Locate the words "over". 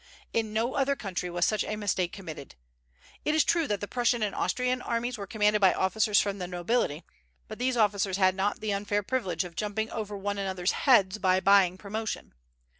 9.91-10.17